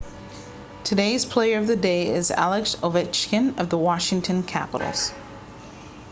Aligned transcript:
today's 0.83 1.25
player 1.25 1.59
of 1.59 1.67
the 1.67 1.75
day 1.75 2.07
is 2.07 2.31
alex 2.31 2.75
ovechkin 2.81 3.55
of 3.59 3.69
the 3.69 3.77
washington 3.77 4.41
capitals 4.41 5.13